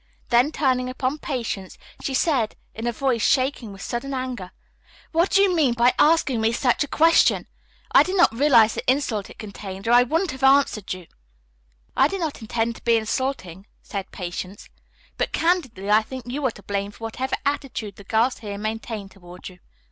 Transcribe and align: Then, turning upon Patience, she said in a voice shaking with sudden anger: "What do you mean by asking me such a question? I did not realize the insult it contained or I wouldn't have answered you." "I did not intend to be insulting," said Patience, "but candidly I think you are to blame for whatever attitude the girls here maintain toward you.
Then, 0.29 0.51
turning 0.51 0.89
upon 0.89 1.19
Patience, 1.19 1.77
she 2.01 2.15
said 2.15 2.55
in 2.73 2.87
a 2.87 2.91
voice 2.91 3.21
shaking 3.21 3.71
with 3.71 3.83
sudden 3.83 4.15
anger: 4.15 4.49
"What 5.11 5.29
do 5.29 5.43
you 5.43 5.55
mean 5.55 5.75
by 5.75 5.93
asking 5.99 6.41
me 6.41 6.53
such 6.53 6.83
a 6.83 6.87
question? 6.87 7.45
I 7.91 8.01
did 8.01 8.17
not 8.17 8.33
realize 8.33 8.73
the 8.73 8.91
insult 8.91 9.29
it 9.29 9.37
contained 9.37 9.87
or 9.87 9.91
I 9.91 10.01
wouldn't 10.01 10.31
have 10.31 10.41
answered 10.41 10.91
you." 10.91 11.05
"I 11.95 12.07
did 12.07 12.19
not 12.19 12.41
intend 12.41 12.77
to 12.77 12.83
be 12.83 12.97
insulting," 12.97 13.67
said 13.83 14.09
Patience, 14.11 14.69
"but 15.19 15.33
candidly 15.33 15.91
I 15.91 16.01
think 16.01 16.25
you 16.25 16.43
are 16.47 16.51
to 16.53 16.63
blame 16.63 16.89
for 16.89 17.03
whatever 17.03 17.35
attitude 17.45 17.97
the 17.97 18.03
girls 18.03 18.39
here 18.39 18.57
maintain 18.57 19.07
toward 19.07 19.49
you. 19.49 19.59